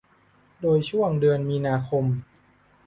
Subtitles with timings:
[0.61, 2.05] โดยช่วงเดือนมีนาคม